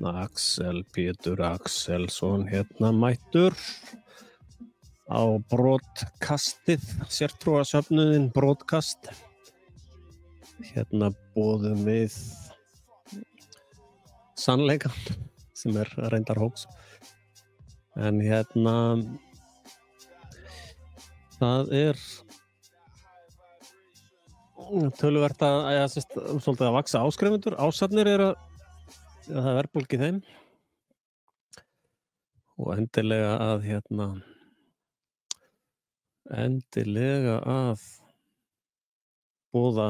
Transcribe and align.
hérna 0.00 0.22
Axel 0.24 0.84
Pétur 0.94 1.40
Axelsson 1.42 2.48
hérna 2.48 2.90
mættur. 2.92 3.52
Á 5.10 5.20
brotkastið 5.50 6.80
sértrúasöfnuðin 7.08 8.30
brotkast. 8.32 9.10
Hérna 10.72 11.12
bóðum 11.36 11.84
við 11.84 12.16
sannleikan 14.40 14.94
sem 15.52 15.76
er 15.76 15.90
reyndar 16.08 16.40
hóks 16.40 16.64
en 18.00 18.22
hérna 18.24 19.04
það 21.36 21.74
er 21.76 22.04
töluvert 24.96 25.42
að, 25.44 25.58
að, 25.66 25.82
að, 25.84 26.40
svolítið 26.40 26.68
að 26.70 26.78
vaksa 26.78 27.02
áskrifundur 27.04 27.58
ásafnir 27.60 28.08
er 28.08 28.30
að, 28.30 28.38
að 29.30 29.44
það 29.44 29.50
er 29.50 29.58
verðbólki 29.60 30.00
þeim. 30.00 30.20
Og 32.60 32.74
endilega 32.76 33.32
að 33.40 33.64
hérna 33.64 34.06
endilega 36.30 37.38
að 37.48 37.86
bóða 39.50 39.88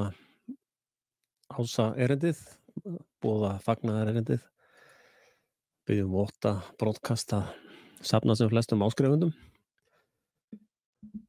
ása 1.50 1.90
erendið 2.00 2.40
bóða 3.20 3.56
fagnar 3.64 4.08
erendið 4.08 4.44
byggjum 5.88 6.14
óta 6.22 6.54
brotkasta 6.80 7.42
safna 8.00 8.36
sem 8.38 8.48
flestum 8.52 8.86
áskrifundum 8.86 9.34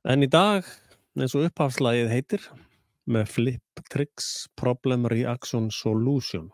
en 0.08 0.24
í 0.24 0.30
dag 0.32 0.68
eins 1.20 1.36
og 1.36 1.50
upphafslægið 1.50 2.14
heitir 2.14 2.48
með 3.12 3.28
Flip 3.34 3.84
Tricks 3.92 4.48
Problem 4.56 5.08
Reaction 5.12 5.70
Solution. 5.74 6.52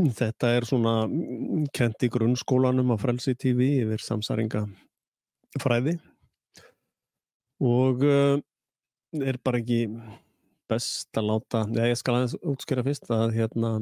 Þetta 0.00 0.54
er 0.56 0.64
svona 0.68 0.94
kent 1.76 2.06
í 2.06 2.08
grunnskólanum 2.12 2.94
á 2.94 2.96
Frelsi 3.00 3.34
TV 3.36 3.66
yfir 3.82 4.00
samsaringa 4.00 4.64
fræði. 5.60 5.98
Og 7.60 8.04
uh, 8.06 8.40
er 9.20 9.38
bara 9.44 9.60
ekki 9.60 9.84
best 10.70 11.18
að 11.18 11.32
láta, 11.32 11.64
já 11.74 11.88
ég 11.90 11.98
skal 11.98 12.16
aðeins 12.16 12.36
útskýra 12.46 12.84
fyrst 12.86 13.10
að 13.12 13.34
hérna 13.36 13.72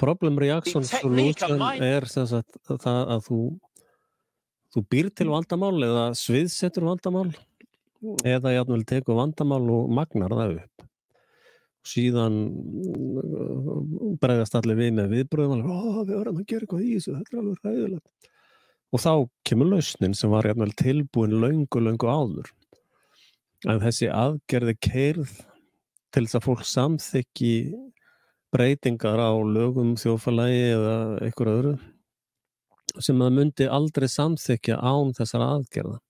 Problem 0.00 0.38
Reaction 0.40 0.86
Solution 0.86 1.60
er 1.82 2.06
þess 2.08 2.38
að 2.38 2.78
það 2.80 3.00
að 3.16 3.24
þú 3.26 3.40
þú 4.70 4.82
býr 4.94 5.10
til 5.18 5.28
vandamál 5.32 5.76
eða 5.82 6.04
sviðsetur 6.16 6.86
vandamál 6.86 7.28
eða 8.24 8.54
játnvel 8.54 8.84
teku 8.88 9.16
vandamál 9.18 9.64
og 9.74 9.90
magnar 9.92 10.32
það 10.38 10.54
upp 10.62 10.69
síðan 11.86 12.40
uh, 13.20 13.76
bregðast 14.20 14.56
allir 14.58 14.78
við 14.78 14.96
með 14.98 15.14
viðbröðum 15.14 15.62
og 15.64 16.02
við 16.04 16.16
verðum 16.18 16.42
að 16.42 16.50
gera 16.50 16.66
eitthvað 16.66 16.84
í 16.84 16.90
þessu 16.96 17.14
þetta 17.16 17.36
er 17.36 17.40
alveg 17.42 17.64
ræðilegt 17.64 18.30
og 18.90 19.02
þá 19.02 19.12
kemur 19.46 19.70
lausnin 19.70 20.16
sem 20.18 20.32
var 20.32 20.48
játnvel 20.48 20.72
tilbúin 20.78 21.36
laungu, 21.38 21.82
laungu 21.82 22.10
áður. 22.10 22.50
En 23.68 23.80
þessi 23.82 24.08
aðgerði 24.10 24.74
keirð 24.82 25.32
til 26.10 26.24
þess 26.24 26.38
að 26.38 26.46
fólk 26.46 26.66
samþykki 26.66 27.54
breytingar 28.50 29.20
á 29.22 29.30
lögum 29.46 29.94
þjófalagi 30.00 30.62
eða 30.72 30.94
einhver 31.22 31.52
öðru 31.52 31.74
sem 32.98 33.20
það 33.22 33.36
myndi 33.36 33.66
aldrei 33.70 34.08
samþykja 34.10 34.80
án 34.82 35.12
þessar 35.14 35.44
aðgerða. 35.46 36.00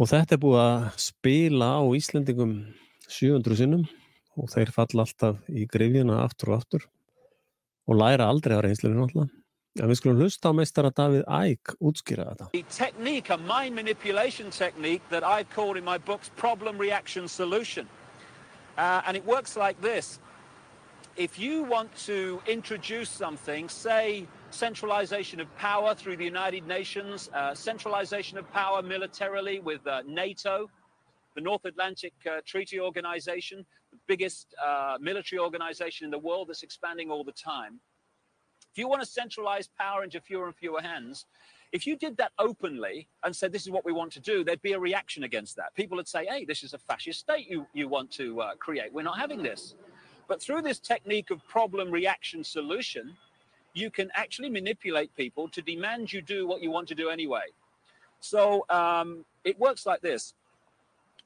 Og 0.00 0.08
þetta 0.08 0.36
er 0.36 0.40
búið 0.40 0.62
að 0.62 0.86
spila 1.04 1.74
á 1.76 1.82
Íslandingum 1.98 2.54
700 3.10 3.58
sinnum 3.58 3.84
og 4.38 4.48
þeir 4.52 4.72
falla 4.74 5.04
alltaf 5.04 5.50
í 5.50 5.66
grifjuna 5.70 6.22
aftur 6.24 6.54
og 6.54 6.62
aftur 6.62 6.86
og 7.90 7.98
læra 7.98 8.30
aldrei 8.30 8.56
á 8.56 8.62
reynslunum 8.64 9.06
alltaf. 9.08 9.30
En 9.78 9.86
við 9.86 10.00
skulum 10.00 10.18
hlusta 10.18 10.50
á 10.50 10.52
meistara 10.54 10.90
Davíð 10.90 11.22
Æk 11.30 11.76
útskýra 11.78 12.26
þetta. 12.32 12.48
A 12.58 12.62
technique, 12.74 13.30
a 13.30 13.38
mind 13.38 13.74
manipulation 13.74 14.50
technique 14.50 15.02
that 15.10 15.22
I've 15.22 15.48
called 15.50 15.76
in 15.76 15.84
my 15.84 15.98
books 15.98 16.30
problem 16.36 16.78
reaction 16.78 17.28
solution. 17.28 17.86
Uh, 18.76 19.02
and 19.06 19.16
it 19.16 19.24
works 19.24 19.56
like 19.56 19.80
this. 19.80 20.18
If 21.16 21.38
you 21.38 21.64
want 21.64 21.94
to 22.06 22.40
introduce 22.46 23.10
something, 23.10 23.68
say 23.68 24.26
centralization 24.50 25.40
of 25.40 25.54
power 25.56 25.94
through 25.94 26.16
the 26.16 26.24
United 26.24 26.66
Nations, 26.66 27.30
uh, 27.34 27.54
centralization 27.54 28.38
of 28.38 28.50
power 28.52 28.82
militarily 28.82 29.60
with 29.60 29.86
uh, 29.86 30.02
NATO, 30.06 30.70
the 31.34 31.40
North 31.40 31.64
Atlantic 31.64 32.12
uh, 32.30 32.40
Treaty 32.44 32.80
Organization, 32.80 33.64
the 33.90 33.98
biggest 34.06 34.54
uh, 34.64 34.96
military 35.00 35.38
organization 35.38 36.04
in 36.04 36.10
the 36.10 36.18
world 36.18 36.48
that's 36.48 36.62
expanding 36.62 37.10
all 37.10 37.24
the 37.24 37.32
time. 37.32 37.80
If 38.72 38.78
you 38.78 38.88
want 38.88 39.02
to 39.02 39.06
centralize 39.06 39.68
power 39.78 40.04
into 40.04 40.20
fewer 40.20 40.46
and 40.46 40.54
fewer 40.54 40.80
hands, 40.80 41.26
if 41.72 41.86
you 41.86 41.96
did 41.96 42.16
that 42.16 42.32
openly 42.38 43.08
and 43.24 43.34
said, 43.34 43.52
this 43.52 43.62
is 43.62 43.70
what 43.70 43.84
we 43.84 43.92
want 43.92 44.12
to 44.12 44.20
do, 44.20 44.42
there'd 44.42 44.62
be 44.62 44.72
a 44.72 44.78
reaction 44.78 45.24
against 45.24 45.56
that. 45.56 45.74
People 45.74 45.96
would 45.96 46.08
say, 46.08 46.26
hey, 46.26 46.44
this 46.44 46.62
is 46.62 46.74
a 46.74 46.78
fascist 46.78 47.20
state 47.20 47.48
you, 47.48 47.66
you 47.72 47.88
want 47.88 48.10
to 48.12 48.40
uh, 48.40 48.54
create. 48.56 48.92
We're 48.92 49.02
not 49.02 49.18
having 49.18 49.42
this. 49.42 49.74
But 50.28 50.40
through 50.40 50.62
this 50.62 50.78
technique 50.78 51.30
of 51.30 51.46
problem 51.46 51.90
reaction 51.90 52.44
solution, 52.44 53.16
you 53.72 53.90
can 53.90 54.10
actually 54.14 54.50
manipulate 54.50 55.14
people 55.16 55.48
to 55.48 55.62
demand 55.62 56.12
you 56.12 56.22
do 56.22 56.46
what 56.46 56.60
you 56.60 56.70
want 56.70 56.88
to 56.88 56.94
do 56.94 57.08
anyway. 57.08 57.46
So 58.20 58.64
um, 58.68 59.24
it 59.44 59.58
works 59.58 59.86
like 59.86 60.00
this. 60.00 60.34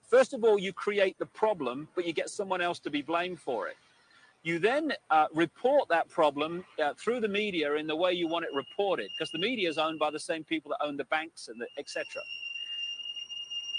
First 0.06 0.34
of 0.34 0.44
all, 0.44 0.58
you 0.58 0.72
create 0.72 1.18
the 1.18 1.26
problem, 1.26 1.88
but 1.94 2.06
you 2.06 2.12
get 2.12 2.30
someone 2.30 2.60
else 2.60 2.78
to 2.80 2.90
be 2.90 3.02
blamed 3.02 3.40
for 3.40 3.68
it. 3.68 3.76
You 4.42 4.58
then 4.58 4.92
uh, 5.10 5.26
report 5.34 5.88
that 5.88 6.08
problem 6.10 6.64
uh, 6.82 6.92
through 6.94 7.20
the 7.20 7.28
media 7.28 7.74
in 7.74 7.86
the 7.86 7.96
way 7.96 8.12
you 8.12 8.28
want 8.28 8.44
it 8.44 8.50
reported, 8.54 9.08
because 9.16 9.30
the 9.32 9.38
media 9.38 9.68
is 9.68 9.78
owned 9.78 9.98
by 9.98 10.10
the 10.10 10.18
same 10.18 10.44
people 10.44 10.70
that 10.70 10.84
own 10.84 10.98
the 10.98 11.04
banks 11.04 11.48
and 11.48 11.62
etc. 11.78 12.04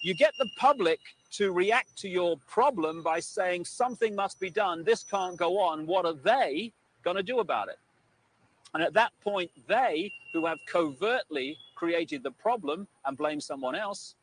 You 0.02 0.16
get 0.16 0.34
the 0.40 0.50
public 0.58 1.00
to 1.31 1.52
react 1.52 1.96
to 1.97 2.09
your 2.09 2.38
problem 2.47 3.03
by 3.03 3.19
saying 3.19 3.66
something 3.66 4.16
must 4.16 4.40
be 4.40 4.50
done. 4.50 4.84
This 4.84 5.03
can't 5.03 5.38
go 5.38 5.59
on. 5.59 5.86
What 5.86 6.06
are 6.06 6.13
they 6.13 6.72
going 7.03 7.18
to 7.18 7.24
do 7.24 7.40
about 7.40 7.69
it? 7.69 7.78
And 8.74 8.84
at 8.84 8.94
that 8.94 9.12
point, 9.24 9.52
they 9.68 10.12
who 10.34 10.46
have 10.46 10.57
covertly 10.68 11.57
created 11.75 12.24
the 12.24 12.31
problem 12.31 12.88
and 13.06 13.18
blame 13.18 13.40
someone 13.40 13.75
else, 13.75 14.16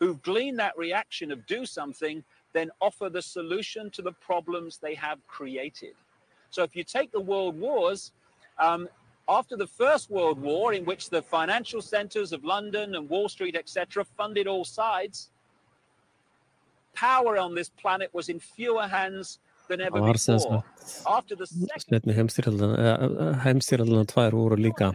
who've 0.00 0.20
gleaned 0.22 0.58
that 0.58 0.76
reaction 0.76 1.30
of 1.30 1.46
do 1.46 1.64
something, 1.64 2.24
then 2.52 2.70
offer 2.80 3.08
the 3.08 3.22
solution 3.22 3.90
to 3.90 4.02
the 4.02 4.12
problems 4.12 4.78
they 4.78 4.94
have 4.94 5.24
created. 5.28 5.94
So 6.48 6.62
if 6.64 6.74
you 6.74 6.82
take 6.82 7.12
the 7.12 7.20
world 7.20 7.58
wars, 7.60 8.12
um, 8.58 8.88
after 9.28 9.56
the 9.56 9.66
First 9.66 10.10
World 10.10 10.40
War, 10.40 10.72
in 10.72 10.84
which 10.84 11.10
the 11.10 11.22
financial 11.22 11.80
centers 11.80 12.32
of 12.32 12.42
London 12.42 12.96
and 12.96 13.08
Wall 13.08 13.28
Street, 13.28 13.54
etc., 13.54 14.04
funded 14.04 14.48
all 14.48 14.64
sides, 14.64 15.30
power 16.94 17.38
on 17.38 17.54
this 17.54 17.68
planet 17.68 18.12
was 18.12 18.28
in 18.28 18.40
fewer 18.40 18.88
hands 18.88 19.38
Það 19.70 20.00
var 20.02 20.18
sem 20.18 20.38
sagt 20.42 21.92
setni 21.92 22.14
heimstýraldana 22.16 24.06
tvær 24.10 24.34
voru 24.34 24.56
líka 24.58 24.88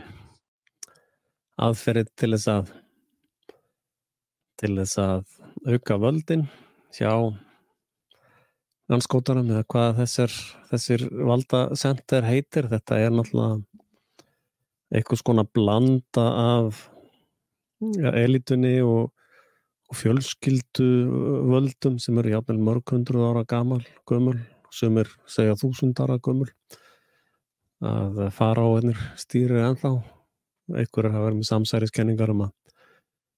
aðferðið 1.55 2.09
til 2.19 2.31
þess 2.35 2.49
að 2.51 2.73
til 4.59 4.75
þess 4.79 4.99
að 5.01 5.25
auka 5.65 5.97
völdin 5.99 6.45
hjá 6.95 7.11
landskótarum 8.91 9.49
eða 9.49 9.65
hvað 9.71 10.01
þessir, 10.01 10.35
þessir 10.69 11.05
valdasenter 11.29 12.27
heitir. 12.27 12.69
Þetta 12.71 12.99
er 13.01 13.13
náttúrulega 13.15 13.63
eitthvað 14.95 15.21
skona 15.21 15.45
blanda 15.45 16.25
af 16.41 16.85
ja, 17.97 18.13
elitunni 18.13 18.77
og, 18.85 19.11
og 19.89 19.99
fjölskyldu 19.99 20.89
völdum 21.51 21.99
sem 22.01 22.17
eru 22.21 22.35
jáfnvel 22.35 22.61
mörg 22.61 22.93
hundru 22.93 23.25
ára 23.27 23.45
gamal, 23.49 23.83
gömul 24.09 24.37
sem 24.73 24.97
er 25.01 25.09
segja 25.29 25.55
þúsundara 25.59 26.19
gömul. 26.23 26.49
Að 27.85 28.27
fara 28.33 28.63
á 28.63 28.69
hennir 28.77 28.99
stýri 29.19 29.59
ennþá. 29.61 29.97
Einhverjar 30.73 31.13
hafa 31.13 31.25
verið 31.27 31.41
með 31.41 31.49
samsæriskenningar 31.51 32.31
um 32.33 32.47
að 32.47 32.53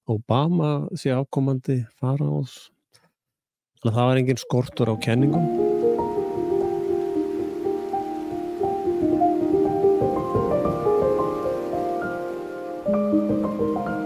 Obama 0.07 0.87
sé 0.95 1.11
afkomandi 1.11 1.81
fara 1.99 2.29
ás 2.39 2.53
þannig 3.81 3.91
að 3.91 3.97
það 3.97 4.07
var 4.09 4.21
engin 4.21 4.39
skortur 4.43 4.93
á 4.93 4.95
kenningum. 5.03 5.47
Música 12.87 13.96